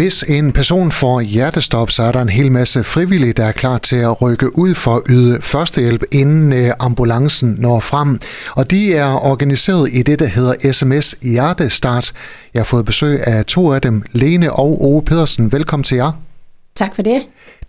Hvis 0.00 0.22
en 0.28 0.52
person 0.52 0.90
får 0.92 1.20
hjertestop, 1.20 1.90
så 1.90 2.02
er 2.02 2.12
der 2.12 2.22
en 2.22 2.28
hel 2.28 2.52
masse 2.52 2.84
frivillige, 2.84 3.32
der 3.32 3.44
er 3.44 3.52
klar 3.52 3.78
til 3.78 3.96
at 3.96 4.22
rykke 4.22 4.58
ud 4.58 4.74
for 4.74 4.96
at 4.96 5.02
yde 5.08 5.42
førstehjælp, 5.42 6.02
inden 6.12 6.52
øh, 6.52 6.72
ambulancen 6.78 7.56
når 7.58 7.80
frem. 7.80 8.20
Og 8.56 8.70
de 8.70 8.94
er 8.94 9.26
organiseret 9.26 9.90
i 9.92 10.02
det, 10.02 10.18
der 10.18 10.26
hedder 10.26 10.72
SMS 10.72 11.16
Hjertestart. 11.22 12.12
Jeg 12.54 12.60
har 12.60 12.64
fået 12.64 12.84
besøg 12.84 13.26
af 13.26 13.44
to 13.44 13.72
af 13.72 13.80
dem, 13.80 14.02
Lene 14.12 14.52
og 14.52 14.84
Ove 14.84 15.02
Pedersen. 15.02 15.52
Velkommen 15.52 15.84
til 15.84 15.96
jer. 15.96 16.12
Tak 16.74 16.94
for 16.94 17.02
det. 17.02 17.22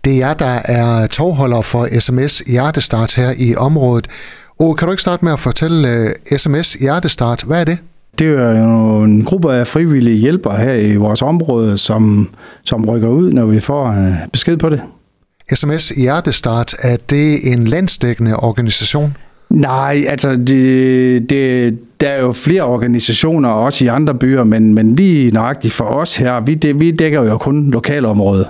Det 0.04 0.12
er 0.12 0.16
jer, 0.16 0.34
der 0.34 0.60
er 0.64 1.06
tovholder 1.06 1.62
for 1.62 2.00
SMS 2.00 2.42
Hjertestart 2.46 3.14
her 3.14 3.32
i 3.36 3.54
området. 3.56 4.08
Og 4.60 4.76
kan 4.76 4.86
du 4.86 4.92
ikke 4.92 5.02
starte 5.02 5.24
med 5.24 5.32
at 5.32 5.40
fortælle 5.40 6.12
SMS 6.36 6.72
Hjertestart? 6.72 7.42
Hvad 7.42 7.60
er 7.60 7.64
det? 7.64 7.78
Det 8.18 8.26
er 8.26 8.64
jo 8.64 9.02
en 9.02 9.24
gruppe 9.24 9.52
af 9.52 9.66
frivillige 9.66 10.16
hjælpere 10.16 10.56
her 10.56 10.74
i 10.74 10.96
vores 10.96 11.22
område, 11.22 11.78
som, 11.78 12.28
som 12.64 12.84
rykker 12.84 13.08
ud, 13.08 13.32
når 13.32 13.46
vi 13.46 13.60
får 13.60 13.88
øh, 13.88 14.14
besked 14.32 14.56
på 14.56 14.68
det. 14.68 14.80
SMS 15.54 15.88
Hjertestart, 15.88 16.74
er 16.78 16.96
det 17.10 17.52
en 17.52 17.64
landsdækkende 17.64 18.36
organisation? 18.36 19.16
Nej, 19.50 20.04
altså 20.08 20.36
det, 20.36 21.30
det, 21.30 21.78
der 22.00 22.08
er 22.08 22.20
jo 22.20 22.32
flere 22.32 22.62
organisationer, 22.62 23.48
også 23.48 23.84
i 23.84 23.88
andre 23.88 24.14
byer, 24.14 24.44
men, 24.44 24.74
men 24.74 24.96
lige 24.96 25.30
nøjagtigt 25.30 25.74
for 25.74 25.84
os 25.84 26.16
her, 26.16 26.40
vi, 26.40 26.54
det, 26.54 26.80
vi 26.80 26.90
dækker 26.90 27.22
jo 27.22 27.38
kun 27.38 27.70
lokalområdet. 27.70 28.46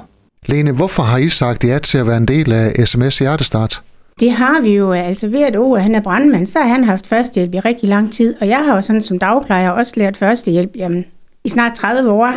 Lene, 0.47 0.73
hvorfor 0.73 1.03
har 1.03 1.19
I 1.19 1.29
sagt 1.29 1.65
ja 1.65 1.79
til 1.79 1.99
at 1.99 2.07
være 2.07 2.17
en 2.17 2.29
del 2.29 2.53
af 2.53 2.89
SMS 2.89 3.19
Hjertestart? 3.19 3.83
Det 4.23 4.33
har 4.33 4.61
vi 4.61 4.77
jo, 4.77 4.93
altså 4.93 5.29
ved 5.29 5.43
at 5.43 5.57
Ove 5.57 5.79
han 5.81 5.95
er 5.95 6.01
brandmand, 6.01 6.47
så 6.47 6.59
har 6.59 6.69
han 6.69 6.85
haft 6.85 7.07
førstehjælp 7.07 7.55
i 7.55 7.61
rigtig 7.61 7.89
lang 7.89 8.13
tid, 8.13 8.35
og 8.41 8.49
jeg 8.49 8.57
har 8.57 8.75
jo 8.75 8.83
sådan 8.83 9.03
som 9.03 9.19
dagplejer 9.19 9.71
også 9.71 9.93
lært 9.97 10.17
førstehjælp 10.17 10.77
jamen, 10.77 11.05
i 11.45 11.49
snart 11.49 11.75
30 11.75 12.11
år. 12.11 12.35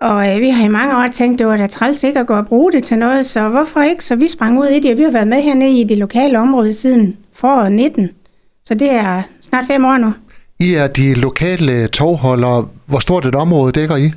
Og 0.00 0.34
øh, 0.34 0.40
vi 0.40 0.48
har 0.48 0.64
i 0.64 0.68
mange 0.68 0.96
år 0.96 1.08
tænkt, 1.12 1.38
det 1.38 1.46
var 1.46 1.56
da 1.56 1.66
træls 1.66 2.04
ikke 2.04 2.20
at 2.20 2.26
gå 2.26 2.34
og 2.34 2.46
bruge 2.46 2.72
det 2.72 2.84
til 2.84 2.98
noget, 2.98 3.26
så 3.26 3.48
hvorfor 3.48 3.82
ikke? 3.82 4.04
Så 4.04 4.16
vi 4.16 4.28
sprang 4.28 4.58
ud 4.58 4.66
i 4.66 4.80
det, 4.80 4.92
og 4.92 4.98
vi 4.98 5.02
har 5.02 5.10
været 5.10 5.26
med 5.26 5.42
hernede 5.42 5.80
i 5.80 5.84
det 5.84 5.98
lokale 5.98 6.38
område 6.38 6.74
siden 6.74 7.16
foråret 7.32 7.72
19. 7.72 8.10
Så 8.64 8.74
det 8.74 8.90
er 8.90 9.22
snart 9.40 9.64
fem 9.66 9.84
år 9.84 9.98
nu. 9.98 10.12
I 10.60 10.74
er 10.74 10.86
de 10.86 11.14
lokale 11.14 11.88
tovholdere. 11.88 12.68
Hvor 12.86 12.98
stort 12.98 13.26
et 13.26 13.34
område 13.34 13.72
dækker 13.72 13.96
I? 13.96 14.12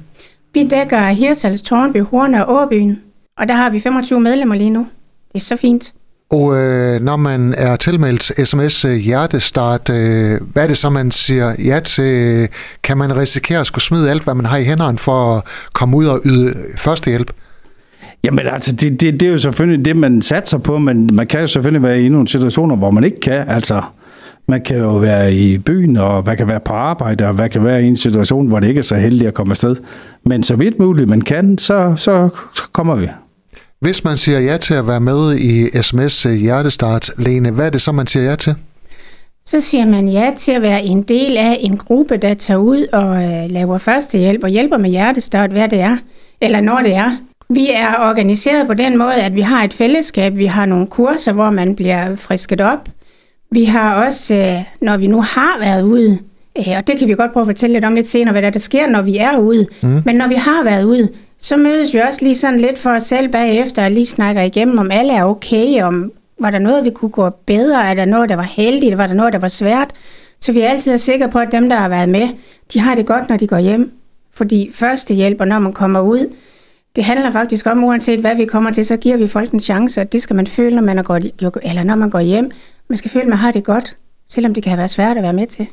Vi 0.53 0.67
dækker 0.67 1.07
Hirsals, 1.07 1.61
Tornby, 1.61 2.01
Horne 2.01 2.45
og 2.45 2.63
Åbyen, 2.63 3.01
og 3.37 3.47
der 3.47 3.53
har 3.53 3.69
vi 3.69 3.79
25 3.79 4.19
medlemmer 4.19 4.55
lige 4.55 4.69
nu. 4.69 4.87
Det 5.33 5.35
er 5.35 5.39
så 5.39 5.55
fint. 5.55 5.93
Og 6.31 6.57
øh, 6.57 7.01
når 7.01 7.15
man 7.15 7.53
er 7.57 7.75
tilmeldt 7.75 8.47
sms 8.47 8.85
øh, 8.85 8.95
hjertestart, 8.95 9.89
øh, 9.89 10.39
hvad 10.53 10.63
er 10.63 10.67
det 10.67 10.77
så, 10.77 10.89
man 10.89 11.11
siger 11.11 11.55
ja 11.65 11.79
til? 11.79 12.47
Kan 12.83 12.97
man 12.97 13.17
risikere 13.17 13.59
at 13.59 13.67
skulle 13.67 13.83
smide 13.83 14.09
alt, 14.09 14.23
hvad 14.23 14.35
man 14.35 14.45
har 14.45 14.57
i 14.57 14.63
hænderne 14.63 14.97
for 14.97 15.35
at 15.35 15.43
komme 15.73 15.97
ud 15.97 16.05
og 16.05 16.21
yde 16.25 16.53
førstehjælp? 16.77 17.31
Jamen 18.23 18.47
altså, 18.47 18.75
det, 18.75 19.01
det, 19.01 19.19
det 19.19 19.27
er 19.27 19.31
jo 19.31 19.37
selvfølgelig 19.37 19.85
det, 19.85 19.95
man 19.95 20.21
satser 20.21 20.57
på, 20.57 20.77
men 20.77 21.09
man 21.13 21.27
kan 21.27 21.39
jo 21.39 21.47
selvfølgelig 21.47 21.83
være 21.83 22.01
i 22.01 22.09
nogle 22.09 22.27
situationer, 22.27 22.75
hvor 22.75 22.91
man 22.91 23.03
ikke 23.03 23.19
kan. 23.19 23.49
Altså, 23.49 23.81
man 24.47 24.61
kan 24.61 24.77
jo 24.77 24.97
være 24.97 25.33
i 25.33 25.57
byen, 25.57 25.97
og 25.97 26.23
man 26.25 26.37
kan 26.37 26.47
være 26.47 26.59
på 26.59 26.73
arbejde, 26.73 27.27
og 27.27 27.35
man 27.35 27.49
kan 27.49 27.63
være 27.63 27.83
i 27.83 27.87
en 27.87 27.97
situation, 27.97 28.47
hvor 28.47 28.59
det 28.59 28.67
ikke 28.67 28.79
er 28.79 28.83
så 28.83 28.95
heldigt 28.95 29.27
at 29.27 29.33
komme 29.33 29.51
afsted. 29.51 29.75
Men 30.23 30.43
så 30.43 30.55
vidt 30.55 30.79
muligt 30.79 31.09
man 31.09 31.21
kan, 31.21 31.57
så, 31.57 31.93
så 31.95 32.29
kommer 32.73 32.95
vi. 32.95 33.07
Hvis 33.79 34.03
man 34.03 34.17
siger 34.17 34.39
ja 34.39 34.57
til 34.57 34.73
at 34.73 34.87
være 34.87 34.99
med 34.99 35.37
i 35.37 35.81
SMS 35.81 36.23
Hjertestart, 36.23 37.11
Lene, 37.17 37.51
hvad 37.51 37.65
er 37.65 37.69
det 37.69 37.81
så, 37.81 37.91
man 37.91 38.07
siger 38.07 38.29
ja 38.29 38.35
til? 38.35 38.55
Så 39.45 39.61
siger 39.61 39.85
man 39.85 40.07
ja 40.07 40.33
til 40.37 40.51
at 40.51 40.61
være 40.61 40.83
en 40.83 41.01
del 41.01 41.37
af 41.37 41.57
en 41.59 41.77
gruppe, 41.77 42.17
der 42.17 42.33
tager 42.33 42.57
ud 42.57 42.87
og 42.93 43.23
øh, 43.23 43.49
laver 43.49 43.77
førstehjælp 43.77 44.43
og 44.43 44.49
hjælper 44.49 44.77
med 44.77 44.89
hjertestart, 44.89 45.51
hvad 45.51 45.69
det 45.69 45.79
er, 45.79 45.97
eller 46.41 46.61
når 46.61 46.79
det 46.79 46.93
er. 46.93 47.17
Vi 47.49 47.69
er 47.73 48.09
organiseret 48.09 48.67
på 48.67 48.73
den 48.73 48.97
måde, 48.97 49.13
at 49.13 49.35
vi 49.35 49.41
har 49.41 49.63
et 49.63 49.73
fællesskab, 49.73 50.37
vi 50.37 50.45
har 50.45 50.65
nogle 50.65 50.87
kurser, 50.87 51.33
hvor 51.33 51.49
man 51.49 51.75
bliver 51.75 52.15
frisket 52.15 52.61
op. 52.61 52.89
Vi 53.51 53.63
har 53.63 54.05
også, 54.05 54.35
øh, 54.35 54.63
når 54.81 54.97
vi 54.97 55.07
nu 55.07 55.21
har 55.21 55.59
været 55.59 55.83
ude, 55.83 56.19
øh, 56.57 56.73
og 56.77 56.87
det 56.87 56.99
kan 56.99 57.07
vi 57.07 57.13
godt 57.13 57.33
prøve 57.33 57.41
at 57.41 57.47
fortælle 57.47 57.73
lidt 57.73 57.85
om 57.85 57.95
lidt 57.95 58.07
senere, 58.07 58.31
hvad 58.31 58.41
der, 58.41 58.49
der 58.49 58.59
sker, 58.59 58.87
når 58.87 59.01
vi 59.01 59.17
er 59.17 59.37
ude. 59.37 59.67
Mm. 59.81 60.01
Men 60.05 60.15
når 60.15 60.27
vi 60.27 60.35
har 60.35 60.63
været 60.63 60.83
ude, 60.83 61.09
så 61.39 61.57
mødes 61.57 61.93
vi 61.93 61.99
også 61.99 62.19
lige 62.21 62.35
sådan 62.35 62.59
lidt 62.59 62.79
for 62.79 62.89
os 62.89 63.03
selv 63.03 63.29
bagefter 63.29 63.83
og 63.83 63.91
lige 63.91 64.05
snakker 64.05 64.41
igennem, 64.41 64.79
om 64.79 64.91
alle 64.91 65.13
er 65.13 65.23
okay, 65.23 65.83
om 65.83 66.11
var 66.39 66.51
der 66.51 66.59
noget, 66.59 66.85
vi 66.85 66.89
kunne 66.89 67.11
gå 67.11 67.29
bedre, 67.29 67.89
er 67.89 67.93
der 67.93 68.05
noget, 68.05 68.29
der 68.29 68.35
var 68.35 68.43
heldigt, 68.43 68.97
var 68.97 69.07
der 69.07 69.13
noget, 69.13 69.33
der 69.33 69.39
var 69.39 69.47
svært. 69.47 69.91
Så 70.39 70.51
vi 70.51 70.59
er 70.59 70.69
altid 70.69 70.97
sikre 70.97 71.29
på, 71.29 71.39
at 71.39 71.51
dem, 71.51 71.69
der 71.69 71.75
har 71.75 71.89
været 71.89 72.09
med, 72.09 72.29
de 72.73 72.79
har 72.79 72.95
det 72.95 73.05
godt, 73.05 73.29
når 73.29 73.37
de 73.37 73.47
går 73.47 73.57
hjem. 73.57 73.91
Fordi 74.33 74.71
første 74.73 75.13
hjælp, 75.13 75.39
når 75.39 75.59
man 75.59 75.73
kommer 75.73 75.99
ud, 75.99 76.33
det 76.95 77.03
handler 77.03 77.31
faktisk 77.31 77.65
om, 77.65 77.83
uanset 77.83 78.19
hvad 78.19 78.35
vi 78.35 78.45
kommer 78.45 78.71
til, 78.71 78.85
så 78.85 78.97
giver 78.97 79.17
vi 79.17 79.27
folk 79.27 79.51
en 79.51 79.59
chance, 79.59 80.01
og 80.01 80.11
det 80.11 80.21
skal 80.21 80.35
man 80.35 80.47
føle, 80.47 80.75
når 80.75 80.81
man, 80.81 80.97
er 80.97 81.03
godt, 81.03 81.25
eller 81.63 81.83
når 81.83 81.95
man 81.95 82.09
går 82.09 82.19
hjem. 82.19 82.51
Man 82.89 82.97
skal 82.97 83.11
føle, 83.11 83.23
at 83.23 83.29
man 83.29 83.37
har 83.37 83.51
det 83.51 83.63
godt, 83.63 83.97
selvom 84.29 84.53
det 84.53 84.63
kan 84.63 84.69
have 84.69 84.77
været 84.77 84.89
svært 84.89 85.17
at 85.17 85.23
være 85.23 85.33
med 85.33 85.47
til. 85.47 85.67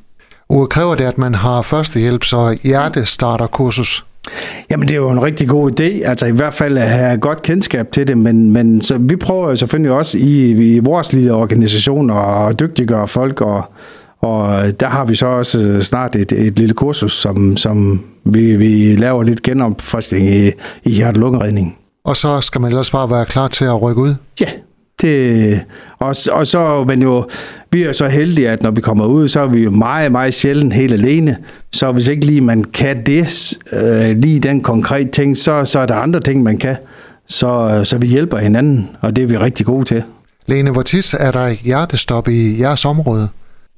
Og 0.49 0.69
kræver 0.69 0.95
det, 0.95 1.05
at 1.05 1.19
man 1.19 1.35
har 1.35 1.63
førstehjælp, 1.63 2.25
så 2.25 2.59
hjertestarterkursus? 2.63 4.05
Jamen, 4.71 4.89
det 4.89 4.95
er 4.95 4.99
jo 4.99 5.11
en 5.11 5.23
rigtig 5.23 5.49
god 5.49 5.81
idé, 5.81 6.09
altså 6.09 6.27
i 6.27 6.31
hvert 6.31 6.55
fald 6.55 6.79
at 6.79 6.89
have 6.89 7.19
godt 7.19 7.43
kendskab 7.43 7.93
til 7.93 8.09
det, 8.09 8.19
men, 8.19 8.53
men 8.53 8.81
så 8.81 8.99
vi 8.99 9.17
prøver 9.17 9.49
jo 9.49 9.57
selvfølgelig 9.57 9.93
også 9.93 10.19
i, 10.19 10.51
i 10.51 10.79
vores 10.79 11.13
lille 11.13 11.33
organisation 11.35 12.11
at 12.11 12.61
dygtiggøre 12.61 13.09
folk, 13.09 13.41
og, 13.41 13.65
og 14.21 14.81
der 14.81 14.89
har 14.89 15.05
vi 15.05 15.15
så 15.15 15.27
også 15.27 15.83
snart 15.83 16.17
et, 16.17 16.33
et 16.33 16.59
lille 16.59 16.75
kursus, 16.75 17.13
som, 17.13 17.57
som 17.57 18.05
vi, 18.25 18.57
vi 18.57 18.97
laver 18.97 19.23
lidt 19.23 19.43
genopfriskning 19.43 20.29
i, 20.29 20.51
i 20.85 20.91
hjerte- 20.91 21.21
og 22.05 22.17
så 22.17 22.41
skal 22.41 22.61
man 22.61 22.71
ellers 22.71 22.91
bare 22.91 23.11
være 23.11 23.25
klar 23.25 23.49
til 23.49 23.65
at 23.65 23.83
rykke 23.83 24.01
ud? 24.01 24.15
Ja, 24.41 24.49
det, 25.03 25.61
og, 25.99 26.17
og 26.33 26.47
så, 26.47 26.85
men 26.89 27.03
jo, 27.03 27.25
vi 27.73 27.83
er 27.83 27.93
så 27.93 28.09
heldige, 28.09 28.49
at 28.49 28.63
når 28.63 28.71
vi 28.71 28.81
kommer 28.81 29.07
ud, 29.07 29.29
så 29.29 29.41
er 29.41 29.47
vi 29.47 29.63
jo 29.63 29.71
meget, 29.71 30.13
meget 30.13 30.35
sjældent 30.35 30.73
helt 30.73 30.93
alene. 30.93 31.37
Så 31.73 31.93
hvis 31.93 32.09
ikke 32.09 32.27
lige 32.27 32.41
man 32.41 32.65
kan 32.65 33.07
det, 33.07 33.59
øh, 33.73 34.19
lige 34.19 34.41
den 34.41 34.61
konkrete 34.61 35.11
ting, 35.11 35.37
så, 35.37 35.65
så 35.65 35.79
er 35.79 35.87
der 35.87 35.95
andre 35.95 36.21
ting, 36.21 36.43
man 36.43 36.59
kan. 36.59 36.77
Så, 37.27 37.81
så 37.85 37.99
vi 37.99 38.07
hjælper 38.07 38.39
hinanden, 38.39 38.91
og 39.01 39.17
det 39.17 39.25
er 39.25 39.29
vi 39.29 39.37
rigtig 39.37 39.67
gode 39.67 39.85
til. 39.85 40.03
Lene, 40.47 40.71
hvor 40.71 40.83
tit 40.83 41.15
er 41.21 41.31
der 41.31 41.49
hjertestop 41.65 42.29
i 42.29 42.61
jeres 42.61 42.85
område? 42.85 43.29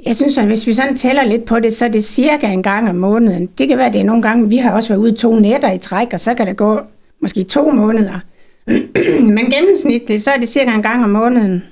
Jeg 0.06 0.16
synes, 0.16 0.38
at 0.38 0.46
hvis 0.46 0.66
vi 0.66 0.72
sådan 0.72 0.96
tæller 0.96 1.24
lidt 1.24 1.44
på 1.44 1.60
det, 1.60 1.72
så 1.72 1.84
er 1.84 1.88
det 1.88 2.04
cirka 2.04 2.46
en 2.46 2.62
gang 2.62 2.88
om 2.88 2.94
måneden. 2.94 3.48
Det 3.58 3.68
kan 3.68 3.78
være, 3.78 3.92
det 3.92 4.00
er 4.00 4.04
nogle 4.04 4.22
gange, 4.22 4.48
vi 4.48 4.56
har 4.56 4.70
også 4.70 4.88
været 4.88 5.00
ude 5.00 5.14
to 5.14 5.38
nætter 5.38 5.72
i 5.72 5.78
træk, 5.78 6.08
og 6.12 6.20
så 6.20 6.34
kan 6.34 6.46
det 6.46 6.56
gå 6.56 6.80
måske 7.22 7.42
to 7.42 7.70
måneder. 7.70 8.20
Men 9.36 9.50
gennemsnitligt, 9.50 10.22
så 10.22 10.30
er 10.30 10.36
det 10.36 10.48
cirka 10.48 10.74
en 10.74 10.82
gang 10.82 11.04
om 11.04 11.10
måneden. 11.10 11.62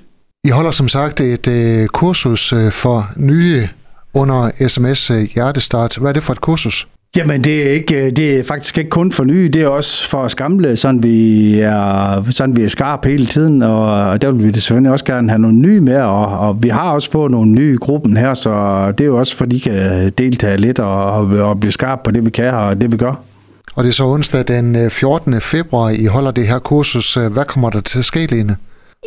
I 0.43 0.49
holder 0.49 0.71
som 0.71 0.87
sagt 0.87 1.21
et 1.21 1.47
uh, 1.47 1.85
kursus 1.87 2.53
uh, 2.53 2.71
for 2.71 3.09
nye 3.17 3.67
under 4.13 4.67
sms 4.67 5.11
uh, 5.11 5.21
Hjertestart. 5.21 5.97
Hvad 5.97 6.09
er 6.09 6.13
det 6.13 6.23
for 6.23 6.33
et 6.33 6.41
kursus? 6.41 6.87
Jamen, 7.15 7.43
det 7.43 7.67
er, 7.67 7.71
ikke, 7.71 8.11
det 8.11 8.39
er 8.39 8.43
faktisk 8.43 8.77
ikke 8.77 8.89
kun 8.89 9.11
for 9.11 9.23
nye, 9.23 9.49
det 9.49 9.61
er 9.61 9.67
også 9.67 10.09
for 10.09 10.17
os 10.17 10.35
gamle, 10.35 10.77
sådan 10.77 11.03
vi 11.03 11.59
er, 11.59 12.23
sådan 12.29 12.55
vi 12.55 12.63
er 12.63 12.67
skarpe 12.67 13.09
hele 13.09 13.25
tiden, 13.25 13.61
og 13.61 14.21
der 14.21 14.31
vil 14.31 14.47
vi 14.47 14.53
selvfølgelig 14.53 14.91
også 14.91 15.05
gerne 15.05 15.29
have 15.29 15.39
nogle 15.39 15.57
nye 15.57 15.81
med, 15.81 16.01
og, 16.01 16.25
og 16.25 16.63
vi 16.63 16.69
har 16.69 16.91
også 16.91 17.11
fået 17.11 17.31
nogle 17.31 17.51
nye 17.51 17.73
i 17.73 17.77
gruppen 17.77 18.17
her, 18.17 18.33
så 18.33 18.51
det 18.91 19.03
er 19.03 19.05
jo 19.05 19.17
også, 19.17 19.35
for 19.35 19.45
de 19.45 19.59
kan 19.59 20.09
deltage 20.17 20.57
lidt 20.57 20.79
og, 20.79 21.11
og, 21.11 21.49
og 21.49 21.59
blive 21.59 21.71
skarpe 21.71 22.01
på 22.03 22.11
det, 22.11 22.25
vi 22.25 22.29
kan 22.29 22.53
og 22.53 22.81
det, 22.81 22.91
vi 22.91 22.97
gør. 22.97 23.23
Og 23.75 23.83
det 23.83 23.89
er 23.89 23.93
så 23.93 24.05
onsdag 24.05 24.47
den 24.47 24.75
øh, 24.75 24.89
14. 24.89 25.41
februar, 25.41 25.89
I 25.89 26.05
holder 26.05 26.31
det 26.31 26.47
her 26.47 26.59
kursus. 26.59 27.17
Øh, 27.17 27.33
hvad 27.33 27.45
kommer 27.45 27.69
der 27.69 27.81
til 27.81 27.99
at 27.99 28.05
ske, 28.05 28.25
Lene? 28.25 28.57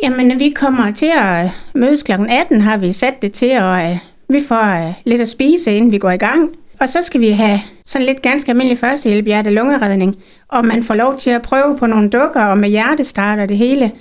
Jamen, 0.03 0.39
vi 0.39 0.49
kommer 0.49 0.91
til 0.91 1.11
at 1.19 1.45
øh, 1.45 1.51
mødes 1.75 2.03
kl. 2.03 2.11
18, 2.11 2.61
har 2.61 2.77
vi 2.77 2.91
sat 2.91 3.21
det 3.21 3.31
til, 3.31 3.57
og 3.57 3.97
vi 4.29 4.39
får 4.47 4.93
lidt 5.05 5.21
at 5.21 5.27
spise, 5.27 5.71
inden 5.71 5.91
vi 5.91 5.97
går 5.97 6.11
i 6.11 6.17
gang. 6.17 6.49
Og 6.79 6.89
så 6.89 6.99
skal 7.01 7.21
vi 7.21 7.29
have 7.29 7.59
sådan 7.85 8.07
lidt 8.07 8.21
ganske 8.21 8.49
almindelig 8.51 8.77
førstehjælp, 8.77 9.25
hjerte-lungeredning, 9.25 10.15
og 10.47 10.65
man 10.65 10.83
får 10.83 10.93
lov 10.93 11.17
til 11.17 11.29
at 11.29 11.41
prøve 11.41 11.77
på 11.77 11.85
nogle 11.85 12.09
dukker 12.09 12.43
og 12.43 12.57
med 12.57 12.69
hjertestart 12.69 13.39
og 13.39 13.49
det 13.49 13.57
hele. 13.57 13.91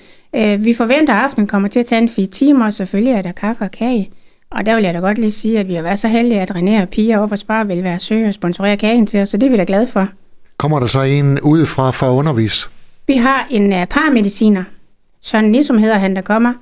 Vi 0.59 0.75
forventer, 0.75 1.15
at 1.15 1.25
aftenen 1.25 1.47
kommer 1.47 1.69
til 1.69 1.81
at 1.81 1.87
tage 1.87 2.03
en 2.03 2.09
fire 2.09 2.27
timer, 2.27 2.65
og 2.65 2.73
selvfølgelig 2.73 3.13
er 3.13 3.23
der 3.23 3.33
kaffe 3.33 3.65
og 3.65 3.71
kage. 3.71 4.11
Og 4.51 4.67
der 4.67 4.75
vil 4.75 4.85
jeg 4.85 4.95
da 4.95 4.99
godt 4.99 5.19
lige 5.19 5.31
sige, 5.31 5.59
at 5.59 5.69
vi 5.69 5.75
har 5.75 5.83
været 5.83 5.99
så 5.99 6.09
heldige, 6.09 6.41
at 6.41 6.51
René 6.51 6.83
og 6.83 6.89
Pia 6.89 7.19
over 7.19 7.29
for 7.29 7.37
Spar 7.37 7.65
vil 7.65 7.85
være 7.85 7.99
søge 7.99 8.29
og 8.29 8.35
sponsorere 8.35 8.77
kagen 8.77 9.07
til 9.07 9.21
os, 9.21 9.29
så 9.29 9.37
det 9.37 9.47
er 9.47 9.51
vi 9.51 9.57
da 9.57 9.65
glade 9.65 9.87
for. 9.87 10.09
Kommer 10.59 10.81
der 10.81 10.87
så 10.87 11.03
en 11.03 11.41
udefra 11.41 11.91
for 11.91 12.07
at 12.07 12.15
undervise? 12.15 12.69
Vi 13.07 13.15
har 13.15 13.47
en 13.51 13.73
uh, 13.73 13.85
paramediciner. 13.85 14.65
Søren 15.23 15.51
Nissum 15.51 15.79
hedder 15.79 15.99
han, 15.99 16.17
der 16.17 16.23
kommer. 16.23 16.53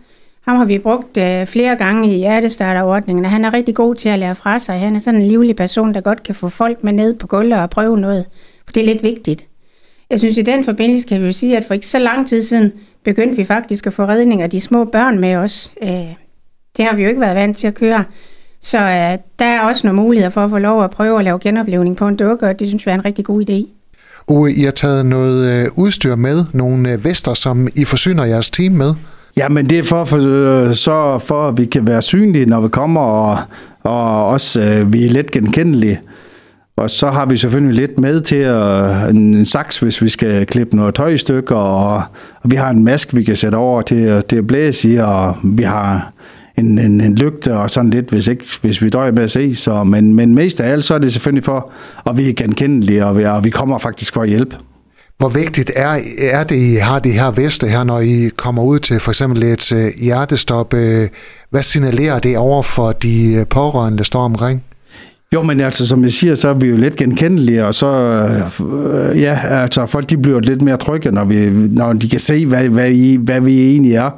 Ham 0.40 0.56
har 0.56 0.64
vi 0.64 0.78
brugt 0.78 1.16
uh, 1.16 1.46
flere 1.46 1.76
gange 1.76 2.14
i 2.14 2.19
hjertestarterordningen, 2.19 3.25
og 3.25 3.31
han 3.31 3.44
er 3.44 3.52
rigtig 3.52 3.75
god 3.75 3.94
til 3.94 4.08
at 4.08 4.19
lære 4.19 4.34
fra 4.34 4.58
sig. 4.58 4.81
Han 4.81 4.96
er 4.96 5.00
sådan 5.00 5.20
en 5.20 5.28
livlig 5.28 5.56
person, 5.56 5.94
der 5.94 6.00
godt 6.00 6.22
kan 6.22 6.34
få 6.34 6.48
folk 6.48 6.84
med 6.84 6.93
ned 6.93 7.14
på 7.14 7.26
gulvet 7.26 7.58
og 7.58 7.70
prøve 7.70 7.98
noget. 7.98 8.25
For 8.66 8.72
det 8.72 8.81
er 8.81 8.87
lidt 8.87 9.02
vigtigt. 9.02 9.46
Jeg 10.10 10.19
synes, 10.19 10.37
i 10.38 10.42
den 10.42 10.64
forbindelse 10.64 11.08
kan 11.08 11.20
vi 11.20 11.26
jo 11.26 11.32
sige, 11.32 11.56
at 11.56 11.64
for 11.64 11.75
ikke 11.75 11.87
så 11.87 11.99
lang 11.99 12.28
tid 12.28 12.42
siden 12.42 12.72
begyndte 13.04 13.37
vi 13.37 13.44
faktisk 13.44 13.87
at 13.87 13.92
få 13.92 14.04
redning 14.04 14.42
af 14.42 14.50
de 14.50 14.60
små 14.60 14.84
børn 14.84 15.19
med 15.19 15.37
os. 15.37 15.75
Uh, 15.82 15.88
det 16.76 16.84
har 16.84 16.96
vi 16.96 17.02
jo 17.02 17.08
ikke 17.08 17.20
været 17.20 17.37
vant 17.37 17.56
til 17.56 17.66
at 17.66 17.75
køre. 17.75 18.04
Så 18.60 18.78
uh, 18.78 19.25
der 19.38 19.44
er 19.44 19.60
også 19.60 19.87
nogle 19.87 20.02
muligheder 20.02 20.31
for 20.31 20.44
at 20.44 20.50
få 20.50 20.58
lov 20.58 20.84
at 20.84 20.90
prøve 20.90 21.19
at 21.19 21.25
lave 21.25 21.38
genoplevning 21.38 21.96
på 21.96 22.08
en 22.08 22.16
dukke, 22.16 22.46
og 22.46 22.60
det 22.60 22.69
synes 22.69 22.87
vi 22.87 22.90
er 22.90 22.94
en 22.94 23.04
rigtig 23.04 23.25
god 23.25 23.50
idé. 23.50 23.76
Ove, 24.28 24.52
I 24.52 24.62
har 24.62 24.70
taget 24.70 25.06
noget 25.06 25.46
øh, 25.46 25.67
udstyr 25.75 26.17
med, 26.17 26.44
nogle 26.52 26.93
øh, 26.93 27.05
vester, 27.05 27.34
som 27.34 27.69
I 27.75 27.84
forsyner 27.84 28.25
jeres 28.25 28.50
team 28.50 28.73
med. 28.73 28.94
Ja, 29.37 29.49
men 29.49 29.70
det 29.70 29.78
er 29.78 29.82
for, 29.82 30.05
for 30.05 30.17
øh, 30.17 30.75
så 30.75 31.19
for, 31.19 31.49
at 31.49 31.58
vi 31.58 31.64
kan 31.64 31.87
være 31.87 32.02
synlige, 32.02 32.46
når 32.46 32.61
vi 32.61 32.69
kommer, 32.69 33.00
og, 33.00 33.38
og 33.82 34.26
også 34.26 34.61
øh, 34.61 34.93
vi 34.93 35.06
er 35.06 35.11
let 35.11 35.31
genkendelige. 35.31 36.00
Og 36.76 36.90
så 36.90 37.11
har 37.11 37.26
vi 37.26 37.37
selvfølgelig 37.37 37.76
lidt 37.76 37.99
med 37.99 38.20
til 38.20 38.38
øh, 38.38 39.05
at, 39.05 39.14
en 39.14 39.44
saks, 39.44 39.78
hvis 39.78 40.02
vi 40.02 40.08
skal 40.08 40.46
klippe 40.46 40.76
noget 40.76 40.94
tøj 40.94 41.08
i 41.08 41.19
stykker, 41.19 41.56
og, 41.56 42.02
og 42.43 42.50
vi 42.50 42.56
har 42.56 42.70
en 42.70 42.84
mask, 42.84 43.14
vi 43.14 43.25
kan 43.25 43.37
sætte 43.37 43.56
over 43.56 43.82
til, 43.82 44.05
øh, 44.05 44.23
til 44.28 44.37
at 44.37 44.46
blæse 44.46 44.88
i, 44.88 44.96
og 44.96 45.37
vi 45.44 45.62
har 45.62 46.12
en, 46.58 46.78
en, 46.78 47.00
en 47.00 47.14
lygte 47.14 47.56
og 47.56 47.70
sådan 47.70 47.90
lidt, 47.90 48.10
hvis, 48.10 48.26
ikke, 48.26 48.44
hvis 48.62 48.82
vi 48.82 48.88
døjer 48.88 49.12
med 49.12 49.22
at 49.22 49.30
se. 49.30 49.56
Så, 49.56 49.84
men, 49.84 50.14
men 50.14 50.34
mest 50.34 50.60
af 50.60 50.72
alt, 50.72 50.84
så 50.84 50.94
er 50.94 50.98
det 50.98 51.12
selvfølgelig 51.12 51.44
for, 51.44 51.70
at 52.06 52.16
vi 52.16 52.28
er 52.28 52.32
genkendelige, 52.32 53.06
og 53.06 53.18
vi, 53.18 53.24
og 53.24 53.44
vi 53.44 53.50
kommer 53.50 53.78
faktisk 53.78 54.14
for 54.14 54.22
at 54.22 54.28
hjælpe. 54.28 54.56
Hvor 55.18 55.28
vigtigt 55.28 55.72
er, 55.76 55.98
er 56.18 56.44
det, 56.44 56.56
I 56.56 56.74
har 56.74 56.98
de 56.98 57.10
her 57.10 57.30
veste 57.30 57.68
her, 57.68 57.84
når 57.84 58.00
I 58.00 58.30
kommer 58.36 58.62
ud 58.62 58.78
til 58.78 59.00
for 59.00 59.10
eksempel 59.10 59.42
et 59.42 59.72
uh, 59.72 60.02
hjertestop? 60.02 60.74
Uh, 60.74 60.80
hvad 61.50 61.62
signalerer 61.62 62.18
det 62.18 62.38
over 62.38 62.62
for 62.62 62.92
de 62.92 63.36
uh, 63.40 63.46
pårørende, 63.46 63.98
der 63.98 64.04
står 64.04 64.24
omkring? 64.24 64.62
Jo, 65.34 65.42
men 65.42 65.60
altså, 65.60 65.86
som 65.86 66.02
jeg 66.02 66.12
siger, 66.12 66.34
så 66.34 66.48
er 66.48 66.54
vi 66.54 66.66
jo 66.66 66.76
lidt 66.76 66.96
genkendelige, 66.96 67.66
og 67.66 67.74
så, 67.74 67.86
øh, 68.64 69.20
ja, 69.20 69.40
altså, 69.44 69.86
folk 69.86 70.10
de 70.10 70.16
bliver 70.18 70.40
lidt 70.40 70.62
mere 70.62 70.76
trygge, 70.76 71.10
når, 71.10 71.24
vi, 71.24 71.50
når 71.50 71.92
de 71.92 72.08
kan 72.08 72.20
se, 72.20 72.46
hvad, 72.46 72.68
hvad, 72.68 72.90
I, 72.90 73.16
hvad 73.16 73.40
vi 73.40 73.70
egentlig 73.70 73.94
er. 73.94 74.10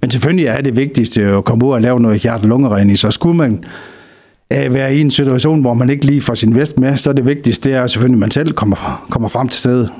Men 0.00 0.10
selvfølgelig 0.10 0.46
er 0.46 0.60
det 0.60 0.76
vigtigste 0.76 1.22
at 1.22 1.44
komme 1.44 1.64
ud 1.64 1.72
og 1.72 1.82
lave 1.82 2.00
noget 2.00 2.20
hjerte-lungeregning, 2.20 2.98
så 2.98 3.10
skulle 3.10 3.36
man 3.36 3.64
øh, 4.52 4.74
være 4.74 4.94
i 4.94 5.00
en 5.00 5.10
situation, 5.10 5.60
hvor 5.60 5.74
man 5.74 5.90
ikke 5.90 6.06
lige 6.06 6.20
får 6.20 6.34
sin 6.34 6.54
vest 6.54 6.78
med, 6.78 6.96
så 6.96 7.10
er 7.10 7.14
det 7.14 7.26
vigtigste, 7.26 7.68
det 7.68 7.76
er 7.76 7.86
selvfølgelig, 7.86 8.16
at 8.16 8.20
man 8.20 8.30
selv 8.30 8.52
kommer, 8.52 9.06
kommer 9.10 9.28
frem 9.28 9.48
til 9.48 9.60
stedet. 9.60 9.90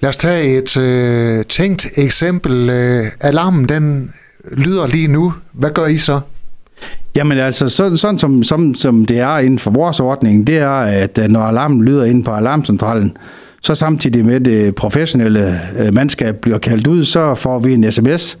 Lad 0.00 0.08
os 0.08 0.16
tage 0.16 0.58
et 0.58 0.76
øh, 0.76 1.44
tænkt 1.44 1.86
eksempel. 1.96 2.70
Øh, 2.70 3.06
alarmen, 3.20 3.68
den 3.68 4.12
lyder 4.52 4.86
lige 4.86 5.08
nu. 5.08 5.32
Hvad 5.52 5.70
gør 5.70 5.86
I 5.86 5.98
så? 5.98 6.20
Jamen 7.16 7.38
altså, 7.38 7.68
sådan, 7.68 7.96
sådan 7.96 8.18
som, 8.18 8.42
som, 8.42 8.74
som 8.74 9.04
det 9.04 9.18
er 9.18 9.38
inden 9.38 9.58
for 9.58 9.70
vores 9.70 10.00
ordning, 10.00 10.46
det 10.46 10.58
er, 10.58 10.70
at 10.80 11.18
øh, 11.18 11.28
når 11.28 11.42
alarmen 11.42 11.84
lyder 11.84 12.04
ind 12.04 12.24
på 12.24 12.30
alarmcentralen, 12.30 13.16
så 13.62 13.74
samtidig 13.74 14.26
med 14.26 14.40
det 14.40 14.74
professionelle 14.74 15.60
øh, 15.78 15.94
mandskab 15.94 16.36
bliver 16.36 16.58
kaldt 16.58 16.86
ud, 16.86 17.04
så 17.04 17.34
får 17.34 17.58
vi 17.58 17.72
en 17.72 17.92
sms, 17.92 18.38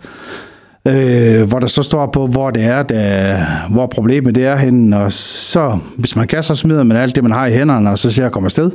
øh, 0.88 1.48
hvor 1.48 1.58
der 1.58 1.66
så 1.66 1.82
står 1.82 2.06
på, 2.06 2.26
hvor 2.26 2.50
det 2.50 2.64
er, 2.64 2.82
der, 2.82 3.36
hvor 3.70 3.86
problemet 3.86 4.34
det 4.34 4.46
er 4.46 4.56
henne, 4.56 4.98
og 4.98 5.12
så, 5.12 5.78
hvis 5.96 6.16
man 6.16 6.26
kan, 6.26 6.42
så 6.42 6.54
smider 6.54 6.84
man 6.84 6.96
alt 6.96 7.14
det, 7.14 7.24
man 7.24 7.32
har 7.32 7.46
i 7.46 7.52
hænderne, 7.52 7.90
og 7.90 7.98
så 7.98 8.10
ser 8.10 8.22
jeg 8.22 8.32
kommer 8.32 8.46
afsted. 8.46 8.70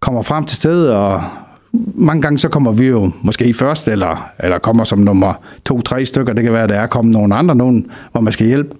Kommer 0.00 0.22
frem 0.22 0.44
til 0.44 0.56
stedet, 0.56 0.92
og 0.92 1.20
mange 1.94 2.22
gange 2.22 2.38
så 2.38 2.48
kommer 2.48 2.72
vi 2.72 2.86
jo 2.86 3.10
måske 3.22 3.54
først, 3.54 3.88
eller, 3.88 4.30
eller 4.40 4.58
kommer 4.58 4.84
som 4.84 4.98
nummer 4.98 5.32
to-tre 5.64 6.04
stykker. 6.04 6.32
Det 6.32 6.44
kan 6.44 6.52
være, 6.52 6.62
at 6.62 6.68
der 6.68 6.76
er 6.76 6.86
kommet 6.86 7.12
nogle 7.12 7.34
andre, 7.34 7.54
nogen, 7.54 7.86
hvor 8.12 8.20
man 8.20 8.32
skal 8.32 8.46
hjælpe. 8.46 8.76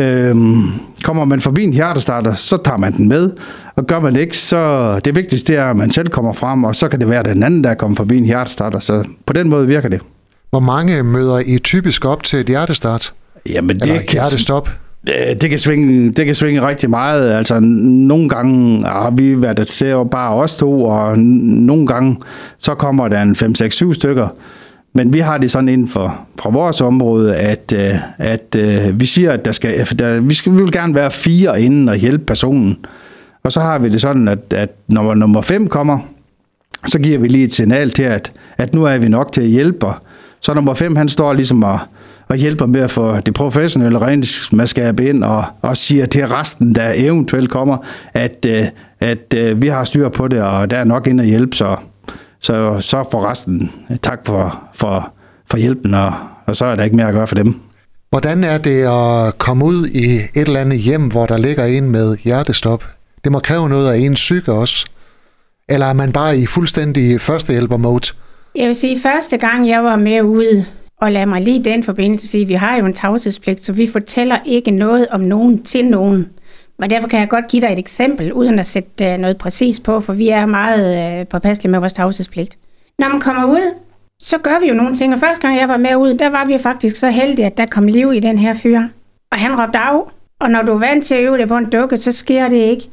Øhm, 0.00 0.62
kommer 1.02 1.24
man 1.24 1.40
forbi 1.40 1.64
en 1.64 1.72
hjertestarter, 1.72 2.34
så 2.34 2.56
tager 2.56 2.78
man 2.78 2.96
den 2.96 3.08
med, 3.08 3.32
og 3.76 3.86
gør 3.86 4.00
man 4.00 4.16
ikke, 4.16 4.38
så 4.38 5.00
det 5.04 5.16
vigtigste 5.16 5.54
er, 5.54 5.70
at 5.70 5.76
man 5.76 5.90
selv 5.90 6.08
kommer 6.08 6.32
frem, 6.32 6.64
og 6.64 6.76
så 6.76 6.88
kan 6.88 7.00
det 7.00 7.10
være 7.10 7.22
den 7.22 7.42
anden, 7.42 7.64
der 7.64 7.74
kommer 7.74 7.96
forbi 7.96 8.16
en 8.16 8.24
hjertestarter, 8.24 8.78
så 8.78 9.04
på 9.26 9.32
den 9.32 9.48
måde 9.48 9.66
virker 9.66 9.88
det. 9.88 10.00
Hvor 10.50 10.60
mange 10.60 11.02
møder 11.02 11.38
I 11.46 11.58
typisk 11.58 12.04
op 12.04 12.22
til 12.22 12.38
et 12.40 12.46
hjertestart? 12.46 13.12
Jamen, 13.48 13.76
det 13.76 13.82
Eller 13.82 13.98
kan, 13.98 14.08
hjertestop? 14.12 14.68
det 15.40 15.50
kan, 15.50 15.58
svinge, 15.58 16.12
det 16.12 16.26
kan 16.26 16.34
svinge 16.34 16.66
rigtig 16.66 16.90
meget. 16.90 17.32
Altså, 17.32 17.60
nogle 17.60 18.28
gange 18.28 18.84
har 18.84 19.10
vi 19.10 19.42
været 19.42 19.58
at 19.58 19.68
se 19.68 20.04
bare 20.10 20.34
os 20.34 20.56
to, 20.56 20.84
og 20.84 21.18
nogle 21.18 21.86
gange 21.86 22.16
så 22.58 22.74
kommer 22.74 23.08
der 23.08 23.22
en 23.22 23.36
5, 23.36 23.54
6, 23.54 23.74
7 23.74 23.94
stykker. 23.94 24.28
Men 24.92 25.12
vi 25.12 25.18
har 25.18 25.38
det 25.38 25.50
sådan 25.50 25.68
inden 25.68 25.88
for, 25.88 26.26
fra 26.40 26.50
vores 26.50 26.80
område, 26.80 27.36
at, 27.36 27.72
øh, 27.76 27.94
at, 28.18 28.54
at 28.54 29.00
vi 29.00 29.06
siger, 29.06 29.32
at 29.32 29.44
der 29.44 29.52
skal, 29.52 29.86
der, 29.98 30.20
vi, 30.20 30.34
skal, 30.34 30.52
vi 30.52 30.56
vil 30.56 30.72
gerne 30.72 30.94
være 30.94 31.10
fire 31.10 31.62
inden 31.62 31.88
og 31.88 31.96
hjælpe 31.96 32.24
personen. 32.24 32.78
Og 33.42 33.52
så 33.52 33.60
har 33.60 33.78
vi 33.78 33.88
det 33.88 34.00
sådan, 34.00 34.28
at, 34.28 34.52
at 34.54 34.70
når 34.88 35.14
nummer 35.14 35.40
5 35.40 35.68
kommer, 35.68 35.98
så 36.86 36.98
giver 36.98 37.18
vi 37.18 37.28
lige 37.28 37.44
et 37.44 37.54
signal 37.54 37.90
til, 37.90 38.02
at, 38.02 38.32
at 38.58 38.74
nu 38.74 38.84
er 38.84 38.98
vi 38.98 39.08
nok 39.08 39.32
til 39.32 39.40
at 39.40 39.48
hjælpe. 39.48 39.86
Så 40.46 40.54
nummer 40.54 40.74
5, 40.74 40.96
han 40.96 41.08
står 41.08 41.32
ligesom 41.32 41.62
og, 41.62 41.78
og 42.28 42.36
hjælper 42.36 42.66
med 42.66 42.80
at 42.80 42.90
få 42.90 43.20
det 43.20 43.34
professionelle 43.34 44.00
redningsmandskab 44.00 45.00
ind, 45.00 45.24
og, 45.24 45.44
og 45.62 45.76
siger 45.76 46.06
til 46.06 46.28
resten, 46.28 46.74
der 46.74 46.92
eventuelt 46.94 47.50
kommer, 47.50 47.76
at, 48.12 48.46
øh, 48.48 48.62
at, 49.00 49.34
at 49.34 49.62
vi 49.62 49.68
har 49.68 49.84
styr 49.84 50.08
på 50.08 50.28
det, 50.28 50.42
og 50.42 50.70
der 50.70 50.76
er 50.76 50.84
nok 50.84 51.06
ind 51.06 51.20
at 51.20 51.26
hjælpe, 51.26 51.56
så 51.56 51.76
så, 52.40 52.80
så 52.80 53.04
for 53.10 53.30
resten 53.30 53.70
øh, 53.90 53.96
tak 54.02 54.18
for, 54.26 54.62
for, 54.74 55.12
for 55.50 55.56
hjælpen, 55.56 55.94
og, 55.94 56.12
og 56.46 56.56
så 56.56 56.64
er 56.64 56.76
der 56.76 56.84
ikke 56.84 56.96
mere 56.96 57.08
at 57.08 57.14
gøre 57.14 57.26
for 57.26 57.34
dem. 57.34 57.60
Hvordan 58.10 58.44
er 58.44 58.58
det 58.58 58.82
at 58.82 59.38
komme 59.38 59.64
ud 59.64 59.86
i 59.86 60.14
et 60.14 60.46
eller 60.48 60.60
andet 60.60 60.78
hjem, 60.78 61.08
hvor 61.08 61.26
der 61.26 61.38
ligger 61.38 61.64
en 61.64 61.90
med 61.90 62.16
hjertestop? 62.16 62.84
Det 63.24 63.32
må 63.32 63.38
kræve 63.38 63.68
noget 63.68 63.92
af 63.92 63.98
en 63.98 64.14
psyke 64.14 64.52
også. 64.52 64.86
Eller 65.68 65.86
er 65.86 65.92
man 65.92 66.12
bare 66.12 66.38
i 66.38 66.46
fuldstændig 66.46 67.20
førstehjælper-mode? 67.20 68.12
Jeg 68.56 68.66
vil 68.66 68.76
sige, 68.76 69.00
første 69.00 69.36
gang 69.36 69.68
jeg 69.68 69.84
var 69.84 69.96
med 69.96 70.22
ude, 70.22 70.66
og 71.00 71.12
lad 71.12 71.26
mig 71.26 71.42
lige 71.42 71.64
den 71.64 71.82
forbindelse 71.82 72.28
sige, 72.28 72.46
vi 72.46 72.54
har 72.54 72.76
jo 72.76 72.86
en 72.86 72.92
tavshedspligt, 72.92 73.64
så 73.64 73.72
vi 73.72 73.86
fortæller 73.86 74.38
ikke 74.46 74.70
noget 74.70 75.08
om 75.08 75.20
nogen 75.20 75.62
til 75.62 75.84
nogen. 75.84 76.28
Men 76.78 76.90
derfor 76.90 77.08
kan 77.08 77.20
jeg 77.20 77.28
godt 77.28 77.48
give 77.48 77.60
dig 77.60 77.72
et 77.72 77.78
eksempel, 77.78 78.32
uden 78.32 78.58
at 78.58 78.66
sætte 78.66 79.04
øh, 79.04 79.18
noget 79.18 79.38
præcis 79.38 79.80
på, 79.80 80.00
for 80.00 80.12
vi 80.12 80.28
er 80.28 80.46
meget 80.46 81.20
øh, 81.20 81.26
påpasselige 81.26 81.70
med 81.70 81.78
vores 81.78 81.92
tavshedspligt. 81.92 82.58
Når 82.98 83.08
man 83.08 83.20
kommer 83.20 83.44
ud, 83.44 83.74
så 84.20 84.38
gør 84.38 84.60
vi 84.60 84.68
jo 84.68 84.74
nogle 84.74 84.96
ting, 84.96 85.14
og 85.14 85.20
første 85.20 85.46
gang 85.46 85.60
jeg 85.60 85.68
var 85.68 85.76
med 85.76 85.96
ud, 85.96 86.14
der 86.14 86.28
var 86.28 86.44
vi 86.44 86.58
faktisk 86.58 86.96
så 86.96 87.10
heldige, 87.10 87.46
at 87.46 87.58
der 87.58 87.66
kom 87.66 87.86
liv 87.86 88.12
i 88.12 88.20
den 88.20 88.38
her 88.38 88.54
fyr. 88.54 88.80
Og 89.32 89.38
han 89.38 89.60
råbte 89.60 89.78
af, 89.78 90.00
og 90.40 90.50
når 90.50 90.62
du 90.62 90.72
er 90.72 90.78
vant 90.78 91.04
til 91.04 91.14
at 91.14 91.24
øve 91.24 91.38
det 91.38 91.48
på 91.48 91.56
en 91.56 91.70
dukke, 91.70 91.96
så 91.96 92.12
sker 92.12 92.48
det 92.48 92.56
ikke. 92.56 92.88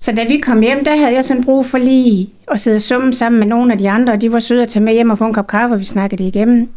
Så 0.00 0.12
da 0.12 0.24
vi 0.28 0.36
kom 0.38 0.60
hjem, 0.60 0.84
der 0.84 0.96
havde 0.96 1.14
jeg 1.14 1.24
sådan 1.24 1.44
brug 1.44 1.66
for 1.66 1.78
lige 1.78 2.30
at 2.50 2.60
sidde 2.60 2.76
og 2.76 2.82
summe 2.82 3.12
sammen 3.12 3.38
med 3.38 3.46
nogle 3.46 3.72
af 3.72 3.78
de 3.78 3.90
andre, 3.90 4.12
og 4.12 4.20
de 4.20 4.32
var 4.32 4.38
søde 4.38 4.62
at 4.62 4.68
tage 4.68 4.84
med 4.84 4.92
hjem 4.92 5.10
og 5.10 5.18
få 5.18 5.24
en 5.24 5.34
kop 5.34 5.46
kaffe, 5.46 5.74
og 5.74 5.80
vi 5.80 5.84
snakkede 5.84 6.22
det 6.22 6.28
igennem. 6.28 6.68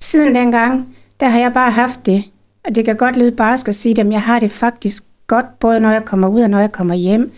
Siden 0.00 0.34
dengang, 0.34 0.96
der 1.20 1.28
har 1.28 1.38
jeg 1.38 1.52
bare 1.52 1.70
haft 1.70 2.06
det, 2.06 2.24
og 2.64 2.74
det 2.74 2.84
kan 2.84 2.96
godt 2.96 3.16
lyde 3.16 3.32
barsk 3.32 3.68
at 3.68 3.74
sige 3.74 4.00
at 4.00 4.12
jeg 4.12 4.22
har 4.22 4.38
det 4.38 4.50
faktisk 4.50 5.04
godt, 5.26 5.58
både 5.60 5.80
når 5.80 5.90
jeg 5.90 6.04
kommer 6.04 6.28
ud 6.28 6.40
og 6.40 6.50
når 6.50 6.60
jeg 6.60 6.72
kommer 6.72 6.94
hjem. 6.94 7.32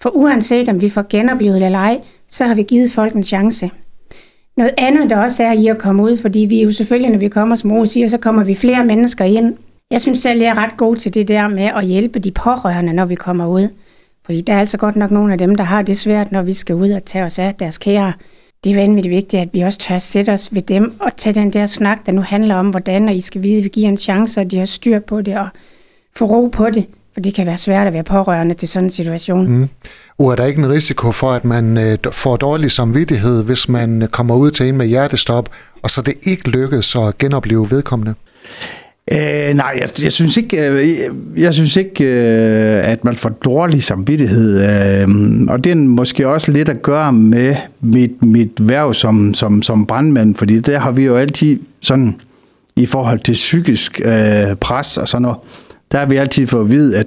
For 0.00 0.10
uanset 0.10 0.68
om 0.68 0.80
vi 0.80 0.90
får 0.90 1.06
genoplevet 1.08 1.64
eller 1.64 1.78
ej, 1.78 2.00
så 2.28 2.44
har 2.44 2.54
vi 2.54 2.62
givet 2.62 2.92
folk 2.92 3.14
en 3.14 3.22
chance. 3.22 3.70
Noget 4.56 4.74
andet, 4.78 5.10
der 5.10 5.16
også 5.16 5.42
er 5.42 5.52
i 5.52 5.66
at 5.66 5.78
komme 5.78 6.02
ud, 6.02 6.16
fordi 6.16 6.38
vi 6.38 6.62
jo 6.62 6.72
selvfølgelig, 6.72 7.10
når 7.10 7.18
vi 7.18 7.28
kommer, 7.28 7.56
som 7.56 7.72
Rose 7.72 7.92
siger, 7.92 8.08
så 8.08 8.18
kommer 8.18 8.44
vi 8.44 8.54
flere 8.54 8.84
mennesker 8.84 9.24
ind. 9.24 9.56
Jeg 9.90 10.00
synes 10.00 10.18
selv, 10.18 10.40
jeg 10.40 10.48
er 10.48 10.58
ret 10.58 10.76
god 10.76 10.96
til 10.96 11.14
det 11.14 11.28
der 11.28 11.48
med 11.48 11.70
at 11.76 11.86
hjælpe 11.86 12.18
de 12.18 12.30
pårørende, 12.30 12.92
når 12.92 13.04
vi 13.04 13.14
kommer 13.14 13.46
ud. 13.46 13.68
Fordi 14.26 14.40
der 14.40 14.52
er 14.52 14.60
altså 14.60 14.76
godt 14.76 14.96
nok 14.96 15.10
nogle 15.10 15.32
af 15.32 15.38
dem, 15.38 15.54
der 15.54 15.64
har 15.64 15.82
det 15.82 15.98
svært, 15.98 16.32
når 16.32 16.42
vi 16.42 16.52
skal 16.52 16.74
ud 16.74 16.90
og 16.90 17.04
tage 17.04 17.24
os 17.24 17.38
af 17.38 17.54
deres 17.54 17.78
kære. 17.78 18.12
Det 18.64 18.72
er 18.72 18.76
vanvittigt 18.76 19.14
vigtigt, 19.14 19.42
at 19.42 19.48
vi 19.52 19.60
også 19.60 19.78
tør 19.78 19.98
sætte 19.98 20.30
os 20.30 20.54
ved 20.54 20.62
dem 20.62 21.00
og 21.00 21.16
tage 21.16 21.34
den 21.34 21.52
der 21.52 21.66
snak, 21.66 22.06
der 22.06 22.12
nu 22.12 22.20
handler 22.20 22.54
om, 22.54 22.68
hvordan 22.68 23.08
og 23.08 23.14
I 23.14 23.20
skal 23.20 23.42
vide, 23.42 23.58
at 23.58 23.64
vi 23.64 23.68
giver 23.68 23.88
en 23.88 23.96
chance, 23.96 24.40
og 24.40 24.50
de 24.50 24.58
har 24.58 24.66
styr 24.66 24.98
på 24.98 25.22
det 25.22 25.38
og 25.38 25.48
få 26.16 26.24
ro 26.24 26.46
på 26.46 26.70
det. 26.70 26.86
For 27.14 27.20
det 27.20 27.34
kan 27.34 27.46
være 27.46 27.58
svært 27.58 27.86
at 27.86 27.92
være 27.92 28.04
pårørende 28.04 28.54
til 28.54 28.68
sådan 28.68 28.84
en 28.84 28.90
situation. 28.90 29.48
Mm. 29.48 29.68
Og 30.18 30.32
er 30.32 30.36
der 30.36 30.46
ikke 30.46 30.58
en 30.58 30.70
risiko 30.70 31.12
for, 31.12 31.32
at 31.32 31.44
man 31.44 31.78
øh, 31.78 31.98
får 32.12 32.36
dårlig 32.36 32.70
samvittighed, 32.70 33.44
hvis 33.44 33.68
man 33.68 34.02
øh, 34.02 34.08
kommer 34.08 34.34
ud 34.34 34.50
til 34.50 34.68
en 34.68 34.76
med 34.76 34.86
hjertestop, 34.86 35.48
og 35.82 35.90
så 35.90 36.02
det 36.02 36.14
ikke 36.26 36.48
lykkes 36.48 36.96
at 36.96 37.18
genopleve 37.18 37.70
vedkommende? 37.70 38.14
Øh, 39.12 39.54
nej, 39.54 39.78
jeg, 39.80 40.02
jeg 40.02 40.12
synes 40.12 40.36
ikke, 40.36 40.56
jeg, 40.56 40.98
jeg 41.36 41.54
synes 41.54 41.76
ikke 41.76 42.04
øh, 42.04 42.88
at 42.88 43.04
man 43.04 43.16
får 43.16 43.28
dårlig 43.28 43.82
samvittighed. 43.82 44.60
Øh, 44.60 45.08
og 45.48 45.64
det 45.64 45.72
er 45.72 45.76
måske 45.76 46.28
også 46.28 46.52
lidt 46.52 46.68
at 46.68 46.82
gøre 46.82 47.12
med 47.12 47.56
mit, 47.80 48.22
mit 48.22 48.68
værv 48.68 48.94
som, 48.94 49.34
som, 49.34 49.62
som 49.62 49.86
brandmand, 49.86 50.34
fordi 50.34 50.60
der 50.60 50.78
har 50.78 50.90
vi 50.90 51.04
jo 51.04 51.16
altid 51.16 51.58
sådan 51.80 52.20
i 52.76 52.86
forhold 52.86 53.20
til 53.20 53.32
psykisk 53.32 54.00
øh, 54.04 54.56
pres 54.60 54.98
og 54.98 55.08
sådan 55.08 55.22
noget, 55.22 55.38
der 55.92 55.98
har 55.98 56.06
vi 56.06 56.16
altid 56.16 56.46
fået 56.46 56.64
at 56.64 56.70
vide, 56.70 56.96
at, 56.96 57.06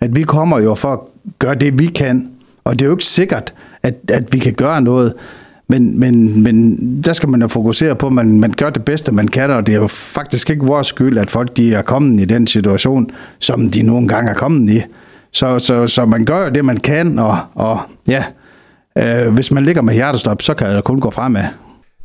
at 0.00 0.16
vi 0.16 0.22
kommer 0.22 0.58
jo 0.58 0.74
for 0.74 0.92
at 0.92 0.98
gøre 1.38 1.54
det, 1.54 1.78
vi 1.78 1.86
kan. 1.86 2.28
Og 2.64 2.78
det 2.78 2.82
er 2.82 2.86
jo 2.86 2.94
ikke 2.94 3.04
sikkert, 3.04 3.54
at, 3.82 3.94
at 4.08 4.32
vi 4.32 4.38
kan 4.38 4.52
gøre 4.52 4.80
noget. 4.82 5.14
Men, 5.68 5.98
men, 5.98 6.42
men 6.42 6.76
der 7.02 7.12
skal 7.12 7.28
man 7.28 7.42
jo 7.42 7.48
fokusere 7.48 7.96
på, 7.96 8.06
at 8.06 8.12
man, 8.12 8.40
man 8.40 8.52
gør 8.56 8.70
det 8.70 8.84
bedste, 8.84 9.12
man 9.12 9.28
kan, 9.28 9.50
og 9.50 9.66
det 9.66 9.74
er 9.74 9.78
jo 9.78 9.86
faktisk 9.86 10.50
ikke 10.50 10.66
vores 10.66 10.86
skyld, 10.86 11.18
at 11.18 11.30
folk 11.30 11.56
de 11.56 11.74
er 11.74 11.82
kommet 11.82 12.20
i 12.20 12.24
den 12.24 12.46
situation, 12.46 13.10
som 13.38 13.70
de 13.70 13.82
nogle 13.82 14.08
gange 14.08 14.30
er 14.30 14.34
kommet 14.34 14.70
i. 14.70 14.82
Så, 15.32 15.58
så, 15.58 15.86
så 15.86 16.06
man 16.06 16.24
gør 16.24 16.44
jo 16.44 16.50
det, 16.50 16.64
man 16.64 16.76
kan, 16.76 17.18
og, 17.18 17.38
og 17.54 17.80
ja, 18.08 18.24
øh, 18.98 19.34
hvis 19.34 19.50
man 19.50 19.64
ligger 19.64 19.82
med 19.82 19.94
hjertestop, 19.94 20.42
så 20.42 20.54
kan 20.54 20.76
det 20.76 20.84
kun 20.84 21.00
gå 21.00 21.10
fremad. 21.10 21.44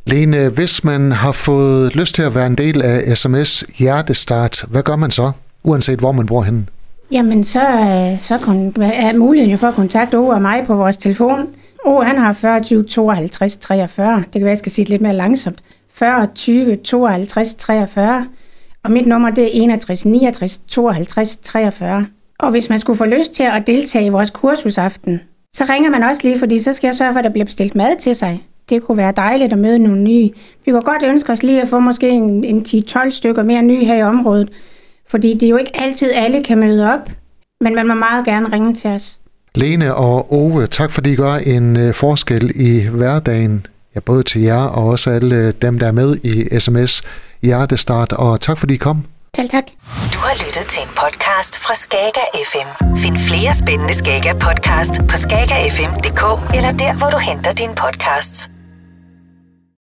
Lene, 0.06 0.48
hvis 0.48 0.84
man 0.84 1.12
har 1.12 1.32
fået 1.32 1.96
lyst 1.96 2.14
til 2.14 2.22
at 2.22 2.34
være 2.34 2.46
en 2.46 2.54
del 2.54 2.82
af 2.82 3.18
SMS 3.18 3.64
Hjertestart, 3.78 4.64
hvad 4.70 4.82
gør 4.82 4.96
man 4.96 5.10
så? 5.10 5.32
uanset 5.64 5.98
hvor 5.98 6.12
man 6.12 6.26
bor 6.26 6.42
henne? 6.42 6.66
Jamen, 7.12 7.44
så, 7.44 7.60
øh, 7.60 8.18
så 8.18 8.34
er 8.82 9.18
muligheden 9.18 9.50
jo 9.50 9.56
for 9.56 9.66
at 9.66 9.74
kontakte 9.74 10.18
Ove 10.18 10.34
og 10.34 10.42
mig 10.42 10.64
på 10.66 10.74
vores 10.74 10.96
telefon. 10.96 11.46
Oh, 11.84 12.04
han 12.04 12.18
har 12.18 12.32
40, 12.32 12.62
20, 12.62 12.82
52, 12.82 13.56
43. 13.56 14.16
Det 14.16 14.32
kan 14.32 14.40
være, 14.40 14.50
jeg 14.50 14.58
skal 14.58 14.72
sige 14.72 14.84
det 14.84 14.90
lidt 14.90 15.02
mere 15.02 15.14
langsomt. 15.14 15.62
40, 15.90 16.26
20, 16.34 16.76
52, 16.76 17.54
43. 17.54 18.26
Og 18.84 18.90
mit 18.90 19.06
nummer, 19.06 19.30
det 19.30 19.44
er 19.44 19.50
61, 19.52 20.06
69, 20.06 20.58
52, 20.58 21.36
43. 21.36 22.06
Og 22.38 22.50
hvis 22.50 22.70
man 22.70 22.78
skulle 22.78 22.96
få 22.96 23.04
lyst 23.04 23.32
til 23.32 23.42
at 23.42 23.66
deltage 23.66 24.06
i 24.06 24.08
vores 24.08 24.30
kursusaften, 24.30 25.20
så 25.54 25.64
ringer 25.70 25.90
man 25.90 26.02
også 26.02 26.20
lige, 26.24 26.38
fordi 26.38 26.60
så 26.60 26.72
skal 26.72 26.88
jeg 26.88 26.94
sørge 26.94 27.12
for, 27.12 27.18
at 27.18 27.24
der 27.24 27.30
bliver 27.30 27.44
bestilt 27.44 27.74
mad 27.74 27.96
til 27.96 28.16
sig. 28.16 28.46
Det 28.70 28.82
kunne 28.82 28.98
være 28.98 29.12
dejligt 29.16 29.52
at 29.52 29.58
møde 29.58 29.78
nogle 29.78 30.02
nye. 30.02 30.30
Vi 30.64 30.70
kunne 30.70 30.82
godt 30.82 31.02
ønske 31.02 31.32
os 31.32 31.42
lige 31.42 31.62
at 31.62 31.68
få 31.68 31.78
måske 31.78 32.08
en, 32.08 32.44
en 32.44 32.64
10-12 32.68 33.10
stykker 33.10 33.42
mere 33.42 33.62
nye 33.62 33.84
her 33.84 33.96
i 33.96 34.02
området. 34.02 34.50
Fordi 35.08 35.34
det 35.34 35.42
er 35.42 35.50
jo 35.50 35.56
ikke 35.56 35.80
altid, 35.80 36.10
alle 36.14 36.44
kan 36.44 36.58
møde 36.58 36.92
op. 36.94 37.10
Men 37.60 37.74
man 37.74 37.86
må 37.86 37.94
meget 37.94 38.24
gerne 38.24 38.52
ringe 38.52 38.74
til 38.74 38.90
os. 38.90 39.20
Lene 39.54 39.94
og 39.94 40.32
Ove, 40.32 40.66
tak 40.66 40.92
fordi 40.92 41.12
I 41.12 41.16
gør 41.16 41.34
en 41.34 41.76
øh, 41.76 41.94
forskel 41.94 42.50
i 42.54 42.88
hverdagen. 42.88 43.66
Ja, 43.94 44.00
både 44.00 44.22
til 44.22 44.40
jer 44.40 44.62
og 44.64 44.86
også 44.86 45.10
alle 45.10 45.52
dem, 45.52 45.78
der 45.78 45.86
er 45.86 45.92
med 45.92 46.16
i 46.24 46.60
sms 46.60 47.02
Hjertestart. 47.42 48.12
Og 48.12 48.40
tak 48.40 48.58
fordi 48.58 48.74
I 48.74 48.76
kom. 48.76 49.04
Selv 49.36 49.48
tak. 49.48 49.64
Du 50.14 50.18
har 50.18 50.34
lyttet 50.44 50.66
til 50.68 50.82
en 50.82 50.88
podcast 50.88 51.58
fra 51.58 51.74
Skager 51.74 52.26
FM. 52.50 52.96
Find 52.96 53.16
flere 53.28 53.54
spændende 53.54 53.94
Skager 53.94 54.34
podcast 54.34 54.94
på 55.10 55.16
skagerfm.dk 55.16 56.54
eller 56.56 56.72
der, 56.72 56.98
hvor 56.98 57.10
du 57.10 57.18
henter 57.18 57.52
dine 57.52 57.74
podcasts. 57.74 58.51